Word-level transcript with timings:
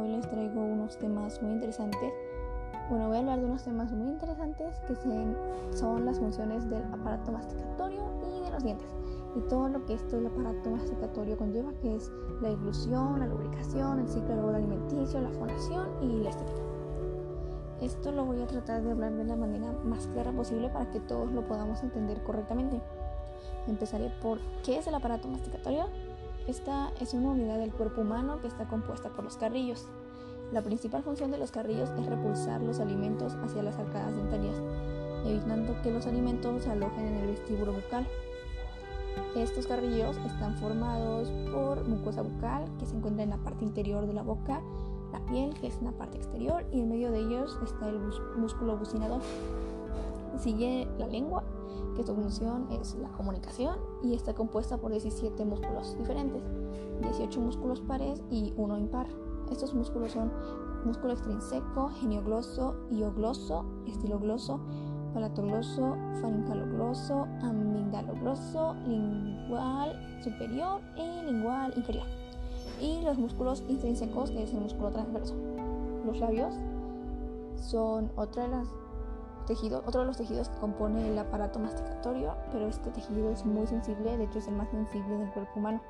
hoy 0.00 0.08
les 0.08 0.28
traigo 0.28 0.60
unos 0.60 0.96
temas 0.98 1.40
muy 1.42 1.52
interesantes. 1.52 2.12
Bueno, 2.88 3.08
voy 3.08 3.16
a 3.16 3.20
hablar 3.20 3.40
de 3.40 3.46
unos 3.46 3.64
temas 3.64 3.92
muy 3.92 4.08
interesantes 4.08 4.78
que 4.86 4.94
son 5.76 6.06
las 6.06 6.18
funciones 6.18 6.68
del 6.70 6.82
aparato 6.92 7.32
masticatorio 7.32 8.02
y 8.22 8.44
de 8.44 8.50
los 8.50 8.64
dientes. 8.64 8.88
Y 9.36 9.40
todo 9.42 9.68
lo 9.68 9.84
que 9.84 9.94
esto 9.94 10.16
el 10.16 10.26
aparato 10.26 10.70
masticatorio 10.70 11.36
conlleva, 11.36 11.72
que 11.82 11.96
es 11.96 12.10
la 12.40 12.50
inclusión, 12.50 13.20
la 13.20 13.26
lubricación, 13.26 14.00
el 14.00 14.08
ciclo 14.08 14.46
del 14.46 14.54
alimenticio, 14.54 15.20
la 15.20 15.30
fonación 15.30 15.86
y 16.00 16.22
la 16.22 16.30
estética. 16.30 16.62
Esto 17.80 18.10
lo 18.10 18.24
voy 18.24 18.40
a 18.42 18.46
tratar 18.46 18.82
de 18.82 18.90
hablar 18.90 19.12
de 19.12 19.24
la 19.24 19.36
manera 19.36 19.70
más 19.84 20.06
clara 20.08 20.32
posible 20.32 20.68
para 20.70 20.90
que 20.90 20.98
todos 21.00 21.30
lo 21.30 21.46
podamos 21.46 21.82
entender 21.82 22.22
correctamente. 22.22 22.80
Empezaré 23.68 24.10
por 24.22 24.40
qué 24.64 24.78
es 24.78 24.86
el 24.86 24.94
aparato 24.94 25.28
masticatorio. 25.28 25.88
Esta 26.48 26.90
es 26.98 27.12
una 27.12 27.28
unidad 27.28 27.58
del 27.58 27.74
cuerpo 27.74 28.00
humano 28.00 28.40
que 28.40 28.46
está 28.46 28.66
compuesta 28.66 29.10
por 29.10 29.22
los 29.22 29.36
carrillos. 29.36 29.84
La 30.50 30.62
principal 30.62 31.02
función 31.02 31.30
de 31.30 31.36
los 31.36 31.50
carrillos 31.50 31.90
es 31.90 32.06
repulsar 32.06 32.62
los 32.62 32.80
alimentos 32.80 33.34
hacia 33.34 33.62
las 33.62 33.76
arcadas 33.76 34.16
dentarias, 34.16 34.56
evitando 35.26 35.76
que 35.82 35.90
los 35.90 36.06
alimentos 36.06 36.62
se 36.62 36.70
alojen 36.70 37.04
en 37.04 37.14
el 37.16 37.26
vestíbulo 37.26 37.74
bucal. 37.74 38.08
Estos 39.36 39.66
carrillos 39.66 40.16
están 40.24 40.56
formados 40.56 41.30
por 41.52 41.86
mucosa 41.86 42.22
bucal, 42.22 42.64
que 42.78 42.86
se 42.86 42.96
encuentra 42.96 43.24
en 43.24 43.30
la 43.30 43.36
parte 43.36 43.66
interior 43.66 44.06
de 44.06 44.14
la 44.14 44.22
boca, 44.22 44.62
la 45.12 45.20
piel, 45.26 45.52
que 45.60 45.66
es 45.66 45.76
en 45.80 45.84
la 45.84 45.92
parte 45.92 46.16
exterior, 46.16 46.64
y 46.72 46.80
en 46.80 46.88
medio 46.88 47.12
de 47.12 47.18
ellos 47.18 47.58
está 47.62 47.90
el 47.90 48.00
músculo 48.38 48.78
bucinador. 48.78 49.20
Sigue 50.38 50.88
la 50.98 51.08
lengua, 51.08 51.44
que 51.98 52.06
su 52.06 52.14
función 52.14 52.68
es 52.70 52.94
la 52.94 53.08
comunicación 53.08 53.76
y 54.04 54.14
está 54.14 54.32
compuesta 54.32 54.76
por 54.78 54.92
17 54.92 55.44
músculos 55.44 55.98
diferentes, 55.98 56.44
18 57.02 57.40
músculos 57.40 57.80
pares 57.80 58.22
y 58.30 58.54
uno 58.56 58.78
impar. 58.78 59.08
Estos 59.50 59.74
músculos 59.74 60.12
son 60.12 60.30
músculo 60.84 61.14
extrínseco, 61.14 61.88
geniogloso, 62.00 62.76
iogloso, 62.92 63.64
estilogloso, 63.88 64.60
palatogloso, 65.12 65.96
farincalogloso, 66.20 67.26
amigdalogloso, 67.42 68.74
lingual 68.86 70.20
superior 70.22 70.80
y 70.96 71.26
lingual 71.26 71.72
inferior. 71.76 72.06
Y 72.80 73.02
los 73.02 73.18
músculos 73.18 73.64
intrínsecos, 73.66 74.30
que 74.30 74.44
es 74.44 74.52
el 74.52 74.60
músculo 74.60 74.92
transverso. 74.92 75.34
Los 76.06 76.20
labios 76.20 76.54
son 77.56 78.12
otra 78.14 78.44
de 78.44 78.50
las 78.50 78.68
otro 79.84 80.00
de 80.00 80.06
los 80.06 80.16
tejidos 80.16 80.48
que 80.48 80.58
compone 80.58 81.08
el 81.10 81.18
aparato 81.18 81.58
masticatorio, 81.58 82.34
pero 82.52 82.66
este 82.66 82.90
tejido 82.90 83.30
es 83.30 83.44
muy 83.44 83.66
sensible, 83.66 84.16
de 84.16 84.24
hecho 84.24 84.38
es 84.38 84.48
el 84.48 84.54
más 84.54 84.68
sensible 84.70 85.16
del 85.16 85.30
cuerpo 85.32 85.52
humano. 85.56 85.80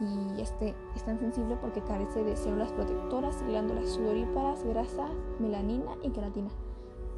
Y 0.00 0.40
este 0.40 0.74
es 0.96 1.04
tan 1.04 1.18
sensible 1.18 1.56
porque 1.60 1.80
carece 1.82 2.24
de 2.24 2.36
células 2.36 2.72
protectoras, 2.72 3.40
glándulas 3.46 3.90
sudoríparas, 3.90 4.64
grasa, 4.64 5.08
melanina 5.38 5.96
y 6.02 6.10
queratina. 6.10 6.50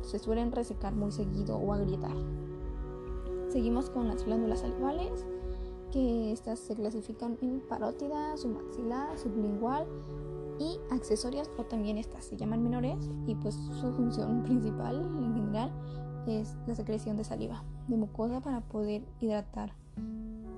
Se 0.02 0.18
suelen 0.18 0.52
resecar 0.52 0.94
muy 0.94 1.10
seguido 1.10 1.56
o 1.56 1.72
agrietar. 1.72 2.16
Seguimos 3.48 3.88
con 3.88 4.08
las 4.08 4.24
glándulas 4.24 4.60
salivales, 4.60 5.24
que 5.92 6.32
estas 6.32 6.58
se 6.58 6.74
clasifican 6.74 7.38
en 7.40 7.60
parótida, 7.60 8.36
submaxilar, 8.36 9.16
sublingual 9.16 9.86
y 10.58 10.78
accesorias 10.90 11.50
o 11.58 11.64
también 11.64 11.98
estas 11.98 12.24
se 12.24 12.36
llaman 12.36 12.62
menores 12.62 13.10
y 13.26 13.34
pues 13.34 13.54
su 13.54 13.92
función 13.92 14.42
principal 14.44 14.96
en 14.96 15.34
general 15.34 15.72
es 16.26 16.56
la 16.66 16.74
secreción 16.74 17.16
de 17.16 17.24
saliva 17.24 17.62
de 17.88 17.96
mucosa 17.96 18.40
para 18.40 18.60
poder 18.60 19.02
hidratar 19.20 19.72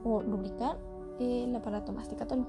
o 0.04 0.22
lubricar 0.22 0.78
el 1.18 1.54
aparato 1.56 1.92
masticatorio. 1.92 2.46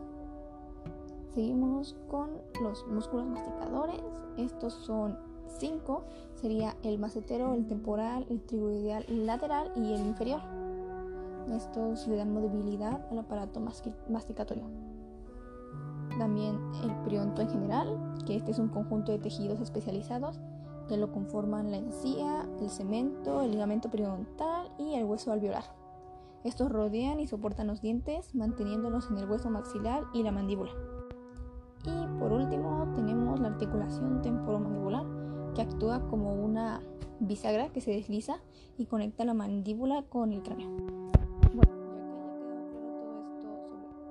Seguimos 1.34 1.96
con 2.10 2.30
los 2.62 2.86
músculos 2.88 3.28
masticadores. 3.28 4.02
Estos 4.38 4.74
son 4.74 5.18
cinco. 5.60 6.04
Sería 6.36 6.76
el 6.84 7.00
macetero, 7.00 7.54
el 7.54 7.68
temporal, 7.68 8.26
el 8.30 8.42
trigoideal 8.42 9.06
lateral 9.26 9.72
y 9.76 9.94
el 9.94 10.02
inferior. 10.06 10.42
Estos 11.52 12.08
le 12.08 12.18
dan 12.18 12.34
movilidad 12.34 13.08
al 13.10 13.20
aparato 13.20 13.60
masticatorio 14.10 14.87
también 16.18 16.60
el 16.84 16.96
perionto 17.04 17.42
en 17.42 17.50
general, 17.50 18.16
que 18.26 18.36
este 18.36 18.52
es 18.52 18.60
un 18.60 18.70
conjunto 18.70 19.12
de 19.12 19.20
tejidos 19.20 19.60
especializados 19.60 20.40
que 20.88 20.98
lo 20.98 21.12
conforman 21.12 21.72
la 21.72 21.78
encía, 21.78 22.48
el 22.62 22.70
cemento, 22.70 23.42
el 23.42 23.52
ligamento 23.52 23.90
periodontal 23.90 24.72
y 24.78 24.94
el 24.94 25.06
hueso 25.06 25.32
alveolar. 25.32 25.66
Estos 26.44 26.72
rodean 26.72 27.20
y 27.20 27.28
soportan 27.28 27.68
los 27.68 27.82
dientes, 27.82 28.34
manteniéndolos 28.34 29.10
en 29.12 29.18
el 29.18 29.30
hueso 29.30 29.50
maxilar 29.50 30.04
y 30.14 30.24
la 30.24 30.32
mandíbula. 30.32 30.72
Y 31.84 32.20
por 32.20 32.32
último 32.32 32.92
tenemos 32.96 33.40
la 33.40 33.50
articulación 33.50 34.22
temporomandibular, 34.22 35.06
que 35.56 35.62
actúa 35.62 36.08
como 36.08 36.34
una 36.34 36.82
bisagra 37.20 37.70
que 37.70 37.82
se 37.82 37.92
desliza 37.92 38.40
y 38.78 38.86
conecta 38.86 39.26
la 39.26 39.34
mandíbula 39.34 40.04
con 40.04 40.32
el 40.32 40.44
cráneo 40.44 40.97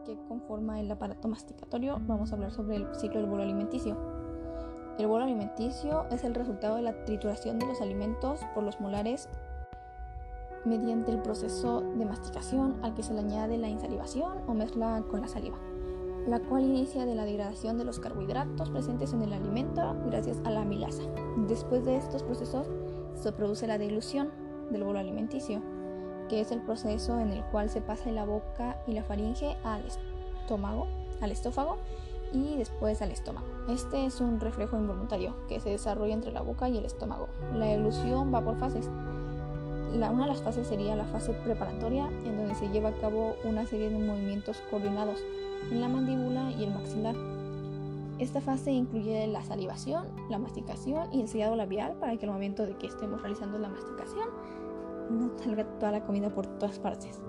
que 0.07 0.17
conforma 0.29 0.81
el 0.81 0.91
aparato 0.91 1.27
masticatorio, 1.27 1.99
vamos 2.07 2.31
a 2.31 2.37
hablar 2.37 2.53
sobre 2.53 2.77
el 2.77 2.95
ciclo 2.95 3.21
del 3.21 3.29
bolo 3.29 3.43
alimenticio. 3.43 3.97
El 4.99 5.09
bolo 5.09 5.25
alimenticio 5.25 6.07
es 6.11 6.25
el 6.25 6.35
resultado 6.35 6.77
de 6.77 6.83
la 6.83 7.05
trituración 7.05 7.59
de 7.59 7.67
los 7.67 7.81
alimentos 7.81 8.41
por 8.55 8.63
los 8.63 8.81
molares 8.81 9.29
mediante 10.65 11.11
el 11.11 11.21
proceso 11.21 11.81
de 11.81 12.05
masticación 12.05 12.77
al 12.83 12.95
que 12.95 13.03
se 13.03 13.13
le 13.13 13.21
añade 13.21 13.59
la 13.59 13.69
insalivación 13.69 14.39
o 14.47 14.55
mezcla 14.55 15.03
con 15.11 15.21
la 15.21 15.29
saliva, 15.29 15.59
la 16.27 16.41
cual 16.41 16.65
inicia 16.65 17.05
de 17.05 17.15
la 17.15 17.25
degradación 17.25 17.77
de 17.77 17.85
los 17.85 18.01
carbohidratos 18.01 18.71
presentes 18.71 19.13
en 19.13 19.23
el 19.23 19.33
alimento 19.33 19.97
gracias 20.07 20.41
a 20.45 20.51
la 20.51 20.63
amilasa. 20.63 21.03
Después 21.49 21.85
de 21.85 21.97
estos 21.97 22.23
procesos 22.23 22.69
se 23.15 23.33
produce 23.33 23.67
la 23.67 23.79
dilución 23.79 24.31
del 24.71 24.85
bolo 24.85 24.99
alimenticio, 24.99 25.63
que 26.29 26.41
es 26.41 26.51
el 26.51 26.61
proceso 26.61 27.19
en 27.21 27.31
el 27.31 27.43
cual 27.45 27.71
se 27.71 27.81
pasa 27.81 28.05
de 28.05 28.13
la 28.13 28.25
boca 28.25 28.77
y 28.87 28.93
la 28.93 29.03
faringe 29.03 29.57
al 29.65 29.83
estómago, 29.87 30.87
al 31.21 31.33
estófago 31.33 31.79
y 32.33 32.57
después 32.57 33.01
al 33.03 33.11
estómago. 33.11 33.47
Este 33.69 34.07
es 34.07 34.21
un 34.21 34.41
reflejo 34.41 34.77
involuntario 34.77 35.35
que 35.49 35.61
se 35.61 35.71
desarrolla 35.71 36.15
entre 36.15 36.33
la 36.33 36.43
boca 36.43 36.69
y 36.69 36.79
el 36.79 36.85
estómago. 36.85 37.29
La 37.55 37.73
elusión 37.73 38.33
va 38.35 38.41
por 38.41 38.59
fases. 38.59 38.89
La, 39.93 40.11
una 40.11 40.25
de 40.25 40.33
las 40.33 40.43
fases 40.43 40.67
sería 40.67 40.97
la 40.97 41.07
fase 41.07 41.33
preparatoria, 41.33 42.09
en 42.25 42.37
donde 42.37 42.55
se 42.55 42.69
lleva 42.69 42.91
a 42.91 42.95
cabo 43.01 43.37
una 43.45 43.67
serie 43.67 43.89
de 43.89 43.99
movimientos 43.99 44.59
coordinados 44.71 45.21
en 45.71 45.81
la 45.81 45.89
mandíbula 45.89 46.51
y 46.51 46.65
el 46.65 46.75
maxilar. 46.75 47.15
Esta 48.19 48.41
fase 48.41 48.73
incluye 48.73 49.27
la 49.27 49.43
salivación, 49.45 50.07
la 50.31 50.39
masticación 50.39 51.13
y 51.13 51.21
el 51.21 51.29
sellado 51.29 51.55
labial 51.55 51.95
para 52.01 52.17
que 52.17 52.27
al 52.27 52.33
momento 52.33 52.65
de 52.65 52.75
que 52.77 52.87
estemos 52.87 53.21
realizando 53.21 53.59
la 53.59 53.69
masticación 53.69 54.29
no 55.11 55.37
salga 55.39 55.65
toda 55.79 55.93
la 55.93 56.05
comida 56.05 56.31
por 56.31 56.47
todas 56.59 56.79
partes. 56.79 57.21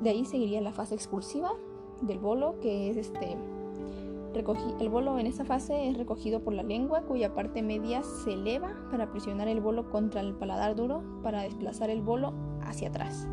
De 0.00 0.10
ahí 0.10 0.24
seguiría 0.24 0.60
la 0.60 0.72
fase 0.72 0.94
expulsiva 0.94 1.52
del 2.00 2.18
bolo, 2.18 2.58
que 2.60 2.90
es 2.90 2.96
este 2.96 3.36
el 4.80 4.88
bolo 4.88 5.18
en 5.18 5.26
esta 5.26 5.44
fase 5.44 5.88
es 5.88 5.98
recogido 5.98 6.40
por 6.40 6.54
la 6.54 6.62
lengua, 6.62 7.02
cuya 7.02 7.34
parte 7.34 7.62
media 7.62 8.02
se 8.02 8.34
eleva 8.34 8.72
para 8.90 9.10
presionar 9.10 9.48
el 9.48 9.60
bolo 9.60 9.90
contra 9.90 10.20
el 10.20 10.34
paladar 10.34 10.76
duro 10.76 11.02
para 11.22 11.42
desplazar 11.42 11.90
el 11.90 12.00
bolo 12.00 12.32
hacia 12.62 12.88
atrás. 12.88 13.26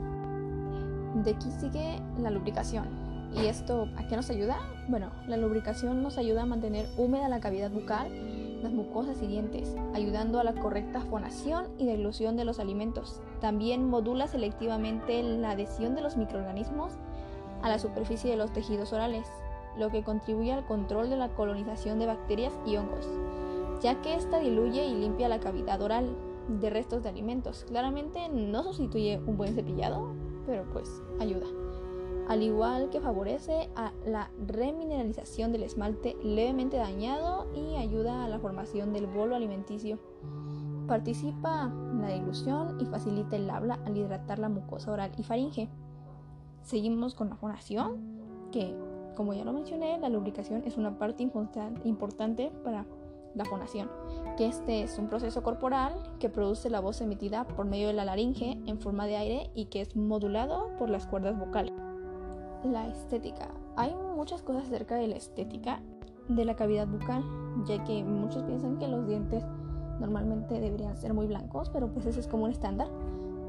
De 1.23 1.31
aquí 1.31 1.51
sigue 1.51 2.01
la 2.19 2.31
lubricación. 2.31 2.87
¿Y 3.35 3.45
esto 3.45 3.87
a 3.95 4.07
qué 4.07 4.15
nos 4.15 4.29
ayuda? 4.31 4.57
Bueno, 4.89 5.11
la 5.27 5.37
lubricación 5.37 6.01
nos 6.01 6.17
ayuda 6.17 6.43
a 6.43 6.45
mantener 6.45 6.87
húmeda 6.97 7.29
la 7.29 7.39
cavidad 7.39 7.69
bucal 7.69 8.11
las 8.67 8.75
mucosas 8.75 9.21
y 9.21 9.27
dientes, 9.27 9.73
ayudando 9.93 10.41
a 10.41 10.43
la 10.43 10.53
correcta 10.53 10.99
fonación 10.99 11.67
y 11.77 11.85
deglución 11.85 12.35
de 12.35 12.43
los 12.43 12.59
alimentos. 12.59 13.21
También 13.39 13.89
modula 13.89 14.27
selectivamente 14.27 15.23
la 15.23 15.51
adhesión 15.51 15.95
de 15.95 16.01
los 16.01 16.17
microorganismos 16.17 16.91
a 17.61 17.69
la 17.69 17.79
superficie 17.79 18.29
de 18.29 18.35
los 18.35 18.51
tejidos 18.51 18.91
orales, 18.91 19.25
lo 19.77 19.89
que 19.89 20.03
contribuye 20.03 20.51
al 20.51 20.65
control 20.65 21.09
de 21.09 21.15
la 21.15 21.29
colonización 21.29 21.97
de 21.97 22.07
bacterias 22.07 22.51
y 22.65 22.75
hongos, 22.75 23.07
ya 23.81 24.01
que 24.01 24.15
ésta 24.15 24.39
diluye 24.39 24.85
y 24.85 24.95
limpia 24.95 25.29
la 25.29 25.39
cavidad 25.39 25.81
oral 25.81 26.13
de 26.49 26.69
restos 26.69 27.03
de 27.03 27.09
alimentos. 27.09 27.63
Claramente 27.69 28.27
no 28.27 28.63
sustituye 28.63 29.21
un 29.25 29.37
buen 29.37 29.55
cepillado, 29.55 30.11
pero 30.45 30.65
pues 30.73 30.89
ayuda 31.21 31.47
al 32.27 32.43
igual 32.43 32.89
que 32.89 32.99
favorece 32.99 33.69
a 33.75 33.93
la 34.05 34.29
remineralización 34.45 35.51
del 35.51 35.63
esmalte 35.63 36.17
levemente 36.23 36.77
dañado 36.77 37.47
y 37.55 37.75
ayuda 37.75 38.25
a 38.25 38.27
la 38.27 38.39
formación 38.39 38.91
del 38.91 39.07
bolo 39.07 39.35
alimenticio. 39.35 39.97
Participa 40.87 41.71
en 41.91 42.01
la 42.01 42.09
dilución 42.09 42.79
y 42.81 42.85
facilita 42.85 43.35
el 43.37 43.49
habla 43.49 43.79
al 43.85 43.95
hidratar 43.95 44.39
la 44.39 44.49
mucosa 44.49 44.91
oral 44.91 45.11
y 45.17 45.23
faringe. 45.23 45.69
Seguimos 46.63 47.15
con 47.15 47.29
la 47.29 47.37
fonación, 47.37 48.49
que 48.51 48.75
como 49.15 49.33
ya 49.33 49.45
lo 49.45 49.53
mencioné, 49.53 49.97
la 49.97 50.09
lubricación 50.09 50.63
es 50.65 50.77
una 50.77 50.97
parte 50.97 51.23
importante 51.83 52.51
para 52.63 52.85
la 53.35 53.45
fonación, 53.45 53.89
que 54.35 54.47
este 54.47 54.83
es 54.83 54.97
un 54.97 55.07
proceso 55.07 55.43
corporal 55.43 55.93
que 56.19 56.29
produce 56.29 56.69
la 56.69 56.79
voz 56.79 57.01
emitida 57.01 57.47
por 57.47 57.65
medio 57.65 57.87
de 57.87 57.93
la 57.93 58.05
laringe 58.05 58.59
en 58.65 58.79
forma 58.79 59.05
de 59.05 59.17
aire 59.17 59.49
y 59.53 59.65
que 59.65 59.81
es 59.81 59.95
modulado 59.95 60.75
por 60.77 60.89
las 60.89 61.07
cuerdas 61.07 61.37
vocales 61.37 61.86
la 62.63 62.87
estética. 62.87 63.49
Hay 63.75 63.93
muchas 64.15 64.41
cosas 64.41 64.63
acerca 64.65 64.95
de 64.95 65.07
la 65.07 65.15
estética 65.15 65.81
de 66.27 66.45
la 66.45 66.55
cavidad 66.55 66.87
bucal, 66.87 67.23
ya 67.65 67.83
que 67.83 68.03
muchos 68.03 68.43
piensan 68.43 68.77
que 68.77 68.87
los 68.87 69.07
dientes 69.07 69.45
normalmente 69.99 70.59
deberían 70.59 70.97
ser 70.97 71.13
muy 71.13 71.27
blancos, 71.27 71.69
pero 71.69 71.87
pues 71.91 72.05
ese 72.05 72.19
es 72.19 72.27
como 72.27 72.45
un 72.45 72.51
estándar, 72.51 72.87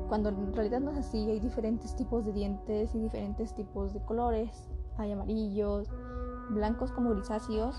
cuando 0.08 0.30
en 0.30 0.54
realidad 0.54 0.80
no 0.80 0.90
es 0.90 0.98
así, 0.98 1.18
hay 1.30 1.40
diferentes 1.40 1.94
tipos 1.94 2.24
de 2.24 2.32
dientes 2.32 2.94
y 2.94 2.98
diferentes 2.98 3.54
tipos 3.54 3.92
de 3.92 4.00
colores, 4.00 4.68
hay 4.96 5.12
amarillos, 5.12 5.88
blancos 6.50 6.90
como 6.92 7.10
grisáceos 7.10 7.76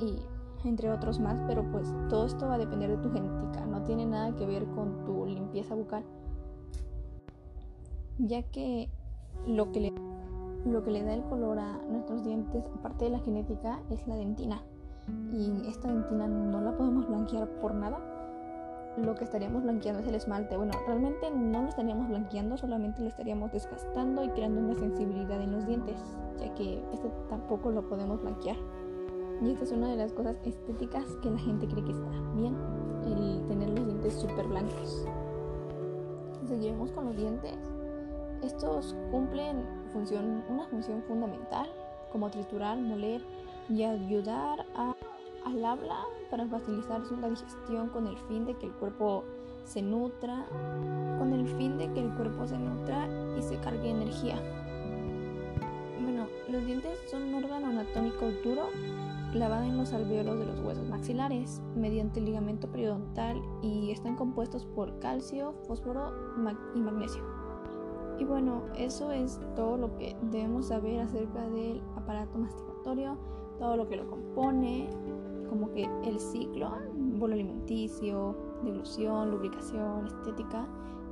y 0.00 0.16
entre 0.64 0.90
otros 0.90 1.20
más, 1.20 1.40
pero 1.46 1.62
pues 1.70 1.92
todo 2.08 2.26
esto 2.26 2.48
va 2.48 2.54
a 2.54 2.58
depender 2.58 2.90
de 2.90 2.96
tu 2.96 3.12
genética, 3.12 3.64
no 3.66 3.82
tiene 3.84 4.06
nada 4.06 4.34
que 4.34 4.46
ver 4.46 4.64
con 4.68 5.04
tu 5.04 5.26
limpieza 5.26 5.74
bucal, 5.74 6.04
ya 8.18 8.42
que 8.42 8.90
lo 9.46 9.70
que 9.70 9.80
le, 9.80 9.92
lo 10.72 10.82
que 10.82 10.90
le 10.90 11.02
da 11.02 11.14
el 11.14 11.22
color 11.24 11.58
a 11.58 11.78
nuestros 11.88 12.24
dientes, 12.24 12.64
aparte 12.78 13.06
de 13.06 13.10
la 13.10 13.18
genética, 13.20 13.80
es 13.90 14.06
la 14.06 14.16
dentina. 14.16 14.62
Y 15.32 15.66
esta 15.68 15.88
dentina 15.88 16.26
no 16.26 16.60
la 16.60 16.76
podemos 16.76 17.06
blanquear 17.08 17.48
por 17.60 17.74
nada. 17.74 17.98
Lo 18.96 19.14
que 19.14 19.24
estaríamos 19.24 19.62
blanqueando 19.62 20.00
es 20.00 20.08
el 20.08 20.14
esmalte. 20.14 20.56
Bueno, 20.56 20.72
realmente 20.86 21.30
no 21.30 21.62
lo 21.62 21.68
estaríamos 21.68 22.08
blanqueando, 22.08 22.56
solamente 22.56 23.00
lo 23.00 23.08
estaríamos 23.08 23.52
desgastando 23.52 24.24
y 24.24 24.28
creando 24.30 24.60
una 24.60 24.74
sensibilidad 24.74 25.40
en 25.40 25.52
los 25.52 25.66
dientes, 25.66 26.00
ya 26.38 26.52
que 26.54 26.82
este 26.92 27.08
tampoco 27.28 27.70
lo 27.70 27.88
podemos 27.88 28.20
blanquear. 28.20 28.56
Y 29.40 29.52
esta 29.52 29.64
es 29.64 29.72
una 29.72 29.88
de 29.88 29.96
las 29.96 30.12
cosas 30.12 30.36
estéticas 30.44 31.04
que 31.22 31.30
la 31.30 31.38
gente 31.38 31.68
cree 31.68 31.84
que 31.84 31.92
está 31.92 32.10
bien, 32.34 32.56
el 33.04 33.46
tener 33.46 33.68
los 33.70 33.86
dientes 33.86 34.14
súper 34.14 34.48
blancos. 34.48 35.06
Seguiremos 36.48 36.90
con 36.90 37.04
los 37.04 37.16
dientes. 37.16 37.77
Estos 38.42 38.94
cumplen 39.10 39.64
función, 39.92 40.44
una 40.48 40.66
función 40.68 41.02
fundamental, 41.02 41.68
como 42.12 42.30
triturar, 42.30 42.78
moler 42.78 43.22
y 43.68 43.82
ayudar 43.82 44.64
a, 44.76 44.94
al 45.44 45.64
habla 45.64 46.04
para 46.30 46.46
facilitar 46.46 47.00
la 47.20 47.28
digestión 47.28 47.88
con 47.88 48.06
el 48.06 48.16
fin 48.28 48.44
de 48.44 48.54
que 48.54 48.66
el 48.66 48.72
cuerpo 48.72 49.24
se 49.64 49.82
nutra, 49.82 50.46
con 51.18 51.32
el 51.32 51.46
fin 51.56 51.76
de 51.78 51.92
que 51.92 52.00
el 52.00 52.14
cuerpo 52.14 52.46
se 52.46 52.58
nutra 52.58 53.08
y 53.38 53.42
se 53.42 53.56
cargue 53.58 53.90
energía. 53.90 54.36
Bueno, 56.00 56.26
los 56.48 56.64
dientes 56.64 56.98
son 57.10 57.22
un 57.24 57.44
órgano 57.44 57.66
anatómico 57.66 58.26
duro 58.44 58.68
clavado 59.32 59.64
en 59.64 59.76
los 59.76 59.92
alveolos 59.92 60.38
de 60.38 60.46
los 60.46 60.60
huesos 60.60 60.88
maxilares 60.88 61.60
mediante 61.76 62.20
el 62.20 62.26
ligamento 62.26 62.70
periodontal 62.70 63.42
y 63.62 63.90
están 63.90 64.16
compuestos 64.16 64.64
por 64.64 64.98
calcio, 65.00 65.54
fósforo 65.66 66.12
y 66.74 66.80
magnesio. 66.80 67.37
Y 68.18 68.24
bueno, 68.24 68.62
eso 68.76 69.12
es 69.12 69.40
todo 69.54 69.76
lo 69.76 69.96
que 69.96 70.16
debemos 70.30 70.66
saber 70.66 71.00
acerca 71.00 71.48
del 71.48 71.80
aparato 71.96 72.38
masticatorio, 72.38 73.16
todo 73.58 73.76
lo 73.76 73.88
que 73.88 73.96
lo 73.96 74.08
compone, 74.08 74.88
como 75.48 75.70
que 75.72 75.88
el 76.04 76.18
ciclo, 76.18 76.72
bolo 76.94 77.34
alimenticio, 77.34 78.36
deglución, 78.64 79.30
lubricación, 79.30 80.06
estética 80.06 80.66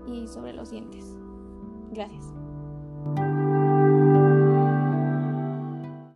y 0.06 0.26
sobre 0.26 0.52
los 0.52 0.70
dientes. 0.70 1.16
Gracias. 1.92 2.34